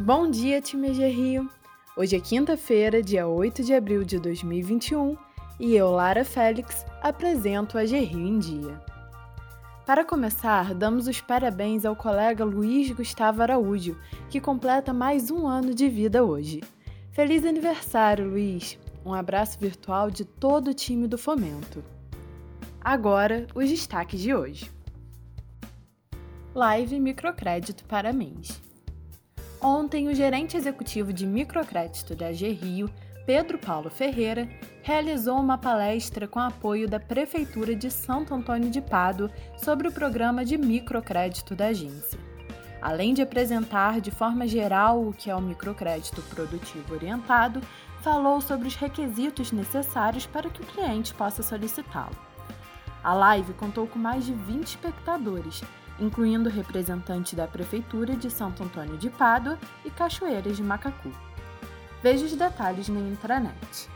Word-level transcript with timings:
Bom 0.00 0.28
dia, 0.28 0.60
time 0.60 0.88
EG 0.88 1.06
Rio! 1.06 1.48
Hoje 1.96 2.16
é 2.16 2.20
quinta-feira, 2.20 3.00
dia 3.00 3.28
8 3.28 3.62
de 3.62 3.72
abril 3.72 4.02
de 4.02 4.18
2021 4.18 5.16
e 5.60 5.76
eu, 5.76 5.88
Lara 5.92 6.24
Félix, 6.24 6.84
apresento 7.00 7.78
a 7.78 7.84
EG 7.84 8.00
Rio 8.00 8.26
em 8.26 8.40
Dia. 8.40 8.82
Para 9.86 10.04
começar, 10.04 10.74
damos 10.74 11.06
os 11.06 11.20
parabéns 11.20 11.84
ao 11.84 11.94
colega 11.94 12.44
Luiz 12.44 12.90
Gustavo 12.90 13.40
Araújo, 13.40 13.96
que 14.28 14.40
completa 14.40 14.92
mais 14.92 15.30
um 15.30 15.46
ano 15.46 15.72
de 15.72 15.88
vida 15.88 16.24
hoje. 16.24 16.60
Feliz 17.12 17.46
aniversário, 17.46 18.28
Luiz! 18.28 18.76
Um 19.06 19.14
abraço 19.14 19.60
virtual 19.60 20.10
de 20.10 20.24
todo 20.24 20.72
o 20.72 20.74
time 20.74 21.06
do 21.06 21.16
Fomento. 21.16 21.84
Agora, 22.80 23.46
os 23.54 23.70
destaques 23.70 24.20
de 24.20 24.34
hoje. 24.34 24.68
Live 26.52 26.98
Microcrédito 26.98 27.84
para 27.84 28.12
mês. 28.12 28.63
Ontem, 29.66 30.08
o 30.08 30.14
gerente 30.14 30.58
executivo 30.58 31.10
de 31.10 31.26
microcrédito 31.26 32.14
da 32.14 32.26
AG 32.26 32.52
Rio, 32.52 32.90
Pedro 33.24 33.56
Paulo 33.56 33.88
Ferreira, 33.88 34.46
realizou 34.82 35.40
uma 35.40 35.56
palestra 35.56 36.28
com 36.28 36.38
apoio 36.38 36.86
da 36.86 37.00
Prefeitura 37.00 37.74
de 37.74 37.90
Santo 37.90 38.34
Antônio 38.34 38.68
de 38.68 38.82
Pado 38.82 39.30
sobre 39.56 39.88
o 39.88 39.92
programa 39.92 40.44
de 40.44 40.58
microcrédito 40.58 41.54
da 41.54 41.68
agência. 41.68 42.20
Além 42.82 43.14
de 43.14 43.22
apresentar 43.22 44.02
de 44.02 44.10
forma 44.10 44.46
geral 44.46 45.02
o 45.02 45.14
que 45.14 45.30
é 45.30 45.34
o 45.34 45.40
microcrédito 45.40 46.20
produtivo 46.20 46.92
orientado, 46.92 47.62
falou 48.02 48.42
sobre 48.42 48.68
os 48.68 48.74
requisitos 48.74 49.50
necessários 49.50 50.26
para 50.26 50.50
que 50.50 50.60
o 50.60 50.66
cliente 50.66 51.14
possa 51.14 51.42
solicitá-lo. 51.42 52.18
A 53.02 53.14
live 53.14 53.54
contou 53.54 53.86
com 53.86 53.98
mais 53.98 54.26
de 54.26 54.34
20 54.34 54.66
espectadores 54.66 55.62
incluindo 55.98 56.48
representantes 56.48 57.34
da 57.34 57.46
Prefeitura 57.46 58.16
de 58.16 58.30
Santo 58.30 58.62
Antônio 58.62 58.96
de 58.96 59.10
Pádua 59.10 59.58
e 59.84 59.90
Cachoeiras 59.90 60.56
de 60.56 60.62
Macacu. 60.62 61.10
Veja 62.02 62.24
os 62.24 62.34
detalhes 62.34 62.88
na 62.88 63.00
intranet. 63.00 63.88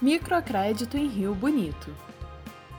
Microcrédito 0.00 0.96
em 0.96 1.06
Rio 1.06 1.34
Bonito. 1.34 1.94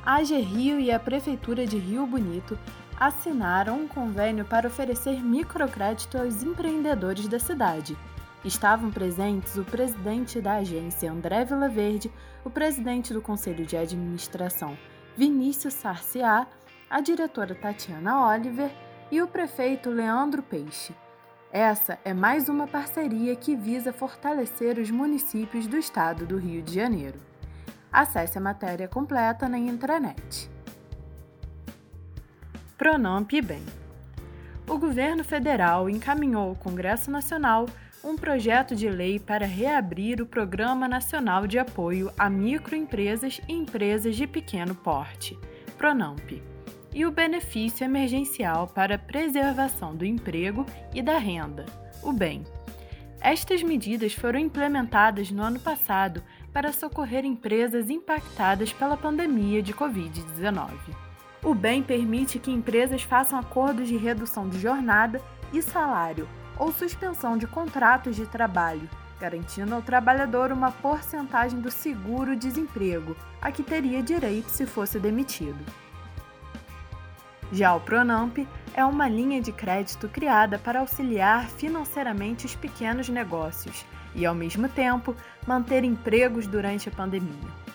A 0.06 0.16
AG 0.16 0.36
Rio 0.40 0.80
e 0.80 0.92
a 0.92 1.00
Prefeitura 1.00 1.68
de 1.68 1.78
Rio 1.78 2.08
Bonito 2.08 2.58
assinaram 3.00 3.82
um 3.82 3.88
convênio 3.88 4.46
para 4.46 4.68
oferecer 4.68 5.22
microcrédito 5.22 6.18
aos 6.18 6.42
empreendedores 6.42 7.28
da 7.28 7.40
cidade. 7.40 7.98
Estavam 8.44 8.90
presentes 8.90 9.58
o 9.58 9.64
presidente 9.64 10.40
da 10.40 10.56
agência 10.56 11.12
André 11.12 11.44
Vilaverde, 11.44 12.12
o 12.44 12.50
presidente 12.50 13.14
do 13.14 13.22
Conselho 13.22 13.66
de 13.66 13.76
Administração 13.76 14.78
Vinícius 15.20 15.74
Sarciá 15.74 16.48
a 16.90 17.02
diretora 17.02 17.54
Tatiana 17.54 18.26
Oliver 18.26 18.72
e 19.12 19.22
o 19.22 19.28
prefeito 19.28 19.90
Leandro 19.90 20.42
Peixe. 20.42 20.94
Essa 21.52 22.00
é 22.04 22.14
mais 22.14 22.50
uma 22.50 22.68
parceria 22.68 23.36
que 23.36 23.56
visa 23.56 23.94
fortalecer 23.94 24.78
os 24.80 24.90
municípios 24.90 25.68
do 25.68 25.78
estado 25.78 26.26
do 26.26 26.38
Rio 26.38 26.62
de 26.62 26.74
Janeiro. 26.74 27.20
Acesse 27.92 28.38
a 28.38 28.42
matéria 28.42 28.88
completa 28.88 29.48
na 29.48 29.58
intranet. 29.58 30.50
Pronamp 32.78 33.32
Bem. 33.44 33.64
O 34.68 34.78
governo 34.78 35.24
federal 35.24 35.90
encaminhou 35.90 36.50
ao 36.50 36.56
Congresso 36.56 37.10
Nacional 37.10 37.68
um 38.04 38.16
projeto 38.16 38.76
de 38.76 38.88
lei 38.88 39.20
para 39.20 39.46
reabrir 39.46 40.22
o 40.22 40.26
Programa 40.26 40.88
Nacional 40.88 41.46
de 41.46 41.60
Apoio 41.60 42.12
a 42.18 42.30
Microempresas 42.30 43.42
e 43.48 43.54
Empresas 43.54 44.16
de 44.16 44.26
Pequeno 44.26 44.76
Porte, 44.76 45.38
Pronamp 45.78 46.50
e 46.94 47.06
o 47.06 47.12
benefício 47.12 47.84
emergencial 47.84 48.68
para 48.68 48.98
preservação 48.98 49.96
do 49.96 50.06
emprego 50.06 50.66
e 50.94 51.02
da 51.02 51.18
renda, 51.18 51.66
o 52.02 52.12
BEM. 52.12 52.44
Estas 53.22 53.62
medidas 53.62 54.14
foram 54.14 54.40
implementadas 54.40 55.30
no 55.30 55.44
ano 55.44 55.60
passado 55.60 56.24
para 56.54 56.72
socorrer 56.72 57.26
empresas 57.26 57.90
impactadas 57.90 58.72
pela 58.72 58.96
pandemia 58.96 59.62
de 59.62 59.74
Covid-19. 59.74 60.70
O 61.44 61.54
BEM 61.54 61.84
permite 61.84 62.40
que 62.40 62.52
empresas 62.52 63.04
façam 63.04 63.38
acordos 63.38 63.88
de 63.88 63.98
redução 63.98 64.48
de 64.48 64.60
jornada 64.60 65.22
e 65.54 65.62
salário 65.62 66.28
ou 66.58 66.72
suspensão 66.72 67.38
de 67.38 67.48
contratos 67.48 68.16
de 68.16 68.26
trabalho, 68.26 68.90
garantindo 69.20 69.76
ao 69.76 69.82
trabalhador 69.82 70.52
uma 70.52 70.72
porcentagem 70.72 71.60
do 71.60 71.72
seguro-desemprego, 71.72 73.16
a 73.42 73.52
que 73.52 73.64
teria 73.64 74.02
direito 74.02 74.50
se 74.50 74.66
fosse 74.66 75.00
demitido. 75.00 75.89
Já 77.52 77.74
o 77.74 77.80
Pronamp 77.80 78.38
é 78.74 78.86
uma 78.86 79.10
linha 79.10 79.42
de 79.42 79.52
crédito 79.52 80.08
criada 80.08 80.60
para 80.60 80.80
auxiliar 80.80 81.50
financeiramente 81.50 82.46
os 82.46 82.56
pequenos 82.56 83.10
negócios 83.10 83.86
e, 84.14 84.26
ao 84.26 84.36
mesmo 84.36 84.70
tempo, 84.70 85.16
manter 85.48 85.84
empregos 85.84 86.46
durante 86.46 86.90
a 86.90 86.92
pandemia. 86.92 87.70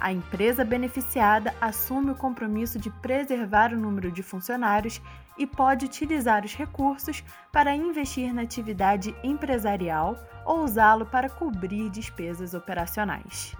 A 0.00 0.12
empresa 0.12 0.64
beneficiada 0.64 1.54
assume 1.60 2.12
o 2.12 2.14
compromisso 2.14 2.78
de 2.78 2.88
preservar 2.88 3.72
o 3.72 3.76
número 3.76 4.12
de 4.12 4.22
funcionários 4.22 5.00
e 5.36 5.46
pode 5.46 5.84
utilizar 5.84 6.44
os 6.44 6.54
recursos 6.54 7.22
para 7.52 7.74
investir 7.74 8.32
na 8.32 8.42
atividade 8.42 9.14
empresarial 9.22 10.16
ou 10.44 10.64
usá-lo 10.64 11.04
para 11.04 11.28
cobrir 11.28 11.90
despesas 11.90 12.54
operacionais. 12.54 13.54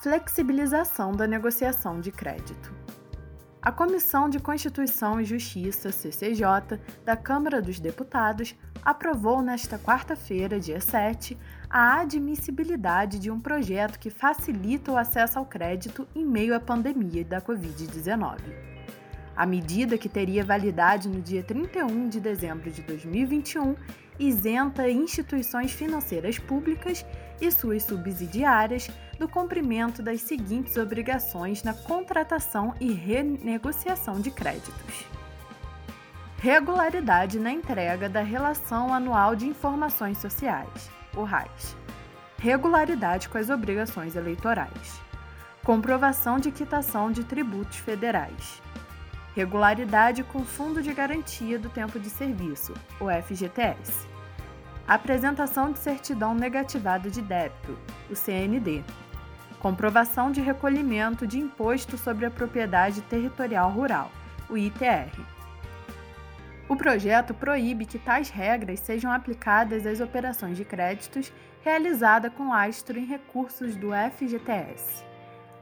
Flexibilização 0.00 1.12
da 1.12 1.26
negociação 1.26 2.00
de 2.00 2.12
crédito. 2.12 2.87
A 3.68 3.72
Comissão 3.72 4.30
de 4.30 4.38
Constituição 4.38 5.20
e 5.20 5.26
Justiça, 5.26 5.92
CCJ, 5.92 6.80
da 7.04 7.14
Câmara 7.14 7.60
dos 7.60 7.78
Deputados 7.78 8.56
aprovou 8.82 9.42
nesta 9.42 9.78
quarta-feira, 9.78 10.58
dia 10.58 10.80
7, 10.80 11.36
a 11.68 12.00
admissibilidade 12.00 13.18
de 13.18 13.30
um 13.30 13.38
projeto 13.38 13.98
que 13.98 14.08
facilita 14.08 14.90
o 14.90 14.96
acesso 14.96 15.38
ao 15.38 15.44
crédito 15.44 16.08
em 16.14 16.24
meio 16.24 16.56
à 16.56 16.60
pandemia 16.60 17.22
da 17.22 17.42
Covid-19. 17.42 18.38
A 19.36 19.44
medida, 19.44 19.98
que 19.98 20.08
teria 20.08 20.42
validade 20.42 21.06
no 21.06 21.20
dia 21.20 21.42
31 21.42 22.08
de 22.08 22.20
dezembro 22.20 22.70
de 22.70 22.80
2021, 22.80 23.76
isenta 24.18 24.88
instituições 24.88 25.72
financeiras 25.72 26.38
públicas 26.38 27.04
e 27.40 27.50
suas 27.50 27.82
subsidiárias 27.82 28.90
do 29.18 29.28
cumprimento 29.28 30.02
das 30.02 30.20
seguintes 30.20 30.76
obrigações 30.76 31.62
na 31.62 31.74
contratação 31.74 32.74
e 32.80 32.92
renegociação 32.92 34.20
de 34.20 34.30
créditos. 34.30 35.06
Regularidade 36.40 37.38
na 37.40 37.50
entrega 37.50 38.08
da 38.08 38.22
Relação 38.22 38.94
Anual 38.94 39.34
de 39.34 39.46
Informações 39.46 40.18
Sociais, 40.18 40.88
o 41.16 41.24
RAIS. 41.24 41.76
Regularidade 42.38 43.28
com 43.28 43.38
as 43.38 43.50
obrigações 43.50 44.14
eleitorais. 44.14 45.00
Comprovação 45.64 46.38
de 46.38 46.52
quitação 46.52 47.10
de 47.10 47.24
tributos 47.24 47.78
federais. 47.78 48.62
Regularidade 49.34 50.22
com 50.22 50.44
Fundo 50.44 50.80
de 50.80 50.92
Garantia 50.92 51.58
do 51.58 51.68
Tempo 51.68 51.98
de 51.98 52.08
Serviço, 52.08 52.72
o 53.00 53.06
FGTS. 53.10 54.17
Apresentação 54.88 55.70
de 55.70 55.78
certidão 55.80 56.34
negativada 56.34 57.10
de 57.10 57.20
débito, 57.20 57.78
o 58.08 58.16
CND 58.16 58.82
Comprovação 59.60 60.32
de 60.32 60.40
recolhimento 60.40 61.26
de 61.26 61.38
imposto 61.38 61.98
sobre 61.98 62.24
a 62.24 62.30
propriedade 62.30 63.02
territorial 63.02 63.70
rural, 63.70 64.10
o 64.48 64.56
ITR. 64.56 65.12
O 66.66 66.74
projeto 66.74 67.34
proíbe 67.34 67.84
que 67.84 67.98
tais 67.98 68.30
regras 68.30 68.80
sejam 68.80 69.12
aplicadas 69.12 69.84
às 69.84 70.00
operações 70.00 70.56
de 70.56 70.64
créditos 70.64 71.30
realizadas 71.62 72.32
com 72.32 72.48
lastro 72.48 72.98
em 72.98 73.04
recursos 73.04 73.76
do 73.76 73.90
FGTS. 73.92 75.04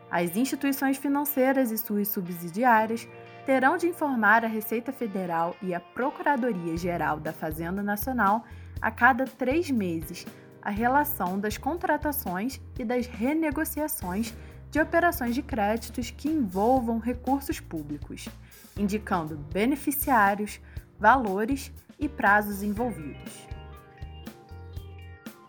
As 0.09 0.37
instituições 0.37 0.99
financeiras 0.99 1.73
e 1.73 1.79
suas 1.79 2.07
subsidiárias 2.07 3.09
terão 3.45 3.77
de 3.77 3.89
informar 3.89 4.45
a 4.45 4.49
Receita 4.49 4.93
Federal 4.93 5.57
e 5.61 5.75
a 5.75 5.81
Procuradoria-Geral 5.81 7.19
da 7.19 7.33
Fazenda 7.33 7.83
Nacional 7.83 8.45
a 8.81 8.91
cada 8.91 9.25
três 9.25 9.71
meses 9.71 10.27
a 10.67 10.71
relação 10.71 11.39
das 11.39 11.57
contratações 11.57 12.61
e 12.77 12.85
das 12.85 13.07
renegociações 13.07 14.35
de 14.69 14.81
operações 14.81 15.33
de 15.33 15.41
créditos 15.41 16.11
que 16.11 16.29
envolvam 16.29 16.99
recursos 16.99 17.61
públicos, 17.61 18.29
indicando 18.77 19.37
beneficiários, 19.37 20.61
valores 20.99 21.73
e 22.01 22.09
prazos 22.09 22.65
envolvidos. 22.65 23.47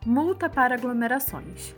Multa 0.05 0.47
para 0.47 0.75
aglomerações. 0.75 1.73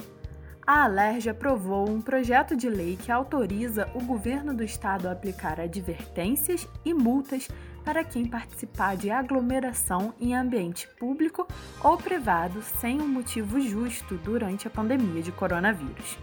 A 0.68 0.84
Alerj 0.84 1.30
aprovou 1.30 1.90
um 1.90 2.02
projeto 2.02 2.56
de 2.56 2.70
lei 2.70 2.96
que 2.96 3.12
autoriza 3.12 3.90
o 3.96 4.04
governo 4.04 4.54
do 4.54 4.64
estado 4.64 5.08
a 5.08 5.14
aplicar 5.14 5.60
advertências 5.62 6.68
e 6.86 6.94
multas 6.94 7.48
para 7.90 8.04
quem 8.04 8.24
participar 8.24 8.96
de 8.96 9.10
aglomeração 9.10 10.14
em 10.22 10.36
ambiente 10.36 10.88
público 11.00 11.48
ou 11.84 11.98
privado 11.98 12.62
sem 12.62 13.02
um 13.02 13.08
motivo 13.08 13.60
justo 13.60 14.16
durante 14.18 14.68
a 14.68 14.70
pandemia 14.70 15.24
de 15.24 15.32
coronavírus. 15.32 16.20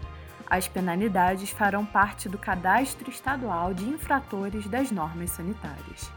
As 0.49 0.65
penalidades 0.65 1.49
farão 1.49 1.85
parte 1.85 2.29
do 2.29 2.37
cadastro 2.37 3.09
estadual 3.09 3.73
de 3.73 3.83
infratores 3.83 4.65
das 4.65 4.91
normas 4.91 5.31
sanitárias. 5.31 6.09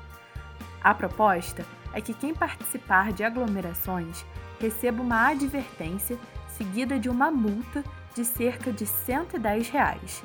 A 0.80 0.94
proposta 0.94 1.66
é 1.92 2.00
que 2.00 2.14
quem 2.14 2.32
participar 2.32 3.12
de 3.12 3.24
aglomerações 3.24 4.24
receba 4.60 5.02
uma 5.02 5.30
advertência 5.30 6.16
seguida 6.56 6.96
de 6.96 7.08
uma 7.08 7.28
multa 7.28 7.82
de 8.14 8.24
cerca 8.24 8.72
de 8.72 8.86
110 8.86 9.68
reais. 9.68 10.22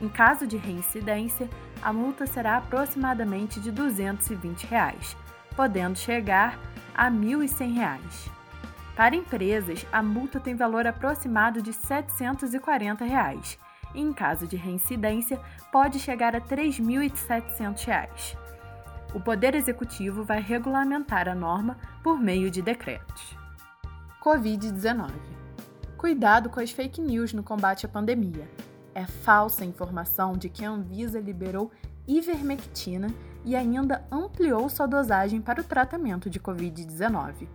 Em 0.00 0.08
caso 0.08 0.46
de 0.46 0.56
reincidência, 0.56 1.48
a 1.82 1.92
multa 1.92 2.26
será 2.26 2.58
aproximadamente 2.58 3.60
de 3.60 3.70
220 3.70 4.66
reais, 4.66 5.16
podendo 5.54 5.98
chegar 5.98 6.58
a 6.94 7.10
1.100 7.10 7.74
reais. 7.74 8.30
Para 8.94 9.16
empresas, 9.16 9.86
a 9.92 10.02
multa 10.02 10.40
tem 10.40 10.54
valor 10.54 10.86
aproximado 10.86 11.62
de 11.62 11.72
740 11.72 13.04
reais, 13.04 13.58
e 13.94 14.00
em 14.00 14.12
caso 14.12 14.46
de 14.46 14.56
reincidência, 14.56 15.40
pode 15.72 15.98
chegar 15.98 16.34
a 16.34 16.40
3.700 16.40 17.84
reais. 17.84 18.36
O 19.14 19.20
Poder 19.20 19.54
Executivo 19.54 20.24
vai 20.24 20.40
regulamentar 20.40 21.28
a 21.28 21.34
norma 21.34 21.78
por 22.02 22.20
meio 22.20 22.50
de 22.50 22.60
decretos. 22.60 23.36
Covid-19 24.22 25.10
Cuidado 25.96 26.50
com 26.50 26.60
as 26.60 26.70
fake 26.70 27.00
news 27.00 27.32
no 27.32 27.42
combate 27.42 27.86
à 27.86 27.88
pandemia. 27.88 28.46
É 28.96 29.04
falsa 29.04 29.62
a 29.62 29.66
informação 29.66 30.38
de 30.38 30.48
que 30.48 30.64
a 30.64 30.70
Anvisa 30.70 31.20
liberou 31.20 31.70
ivermectina 32.08 33.08
e 33.44 33.54
ainda 33.54 34.02
ampliou 34.10 34.70
sua 34.70 34.86
dosagem 34.86 35.38
para 35.38 35.60
o 35.60 35.64
tratamento 35.64 36.30
de 36.30 36.40
Covid-19. 36.40 37.46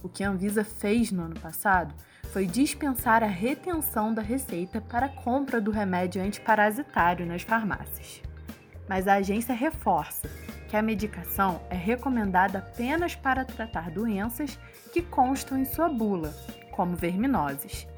O 0.00 0.08
que 0.08 0.22
a 0.22 0.30
Anvisa 0.30 0.62
fez 0.62 1.10
no 1.10 1.24
ano 1.24 1.40
passado 1.40 1.92
foi 2.32 2.46
dispensar 2.46 3.24
a 3.24 3.26
retenção 3.26 4.14
da 4.14 4.22
receita 4.22 4.80
para 4.80 5.06
a 5.06 5.08
compra 5.08 5.60
do 5.60 5.72
remédio 5.72 6.22
antiparasitário 6.22 7.26
nas 7.26 7.42
farmácias. 7.42 8.22
Mas 8.88 9.08
a 9.08 9.14
agência 9.14 9.56
reforça 9.56 10.30
que 10.68 10.76
a 10.76 10.82
medicação 10.82 11.60
é 11.68 11.74
recomendada 11.74 12.58
apenas 12.58 13.16
para 13.16 13.44
tratar 13.44 13.90
doenças 13.90 14.56
que 14.92 15.02
constam 15.02 15.58
em 15.58 15.64
sua 15.64 15.88
bula, 15.88 16.32
como 16.70 16.94
verminoses. 16.94 17.88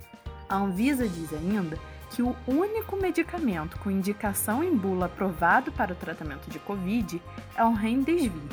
A 0.48 0.56
Anvisa 0.56 1.06
diz 1.06 1.34
ainda 1.34 1.78
que 2.10 2.22
o 2.22 2.34
único 2.46 2.96
medicamento 2.96 3.78
com 3.78 3.90
indicação 3.90 4.62
em 4.62 4.74
bula 4.74 5.06
aprovado 5.06 5.70
para 5.72 5.92
o 5.92 5.96
tratamento 5.96 6.50
de 6.50 6.58
Covid 6.58 7.20
é 7.54 7.64
o 7.64 7.72
Remdesivir. 7.72 8.50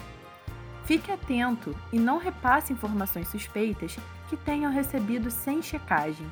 Fique 0.84 1.12
atento 1.12 1.76
e 1.92 2.00
não 2.00 2.18
repasse 2.18 2.72
informações 2.72 3.28
suspeitas 3.30 3.98
que 4.30 4.38
tenham 4.38 4.72
recebido 4.72 5.32
sem 5.32 5.62
checagem. 5.62 6.28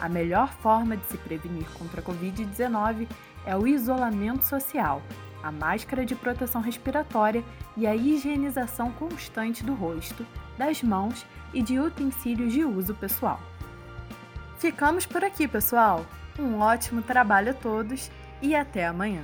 A 0.00 0.08
melhor 0.08 0.52
forma 0.52 0.96
de 0.96 1.04
se 1.06 1.16
prevenir 1.16 1.66
contra 1.70 2.00
a 2.00 2.04
Covid-19 2.04 3.08
é 3.44 3.56
o 3.56 3.66
isolamento 3.66 4.44
social, 4.44 5.02
a 5.42 5.50
máscara 5.50 6.04
de 6.04 6.14
proteção 6.14 6.60
respiratória 6.60 7.42
e 7.76 7.86
a 7.86 7.96
higienização 7.96 8.92
constante 8.92 9.64
do 9.64 9.74
rosto, 9.74 10.24
das 10.56 10.82
mãos 10.82 11.26
e 11.52 11.62
de 11.62 11.78
utensílios 11.78 12.52
de 12.52 12.64
uso 12.64 12.94
pessoal. 12.94 13.40
Ficamos 14.58 15.06
por 15.06 15.24
aqui, 15.24 15.48
pessoal! 15.48 16.04
Um 16.38 16.60
ótimo 16.60 17.02
trabalho 17.02 17.50
a 17.50 17.54
todos 17.54 18.10
e 18.40 18.54
até 18.54 18.86
amanhã! 18.86 19.22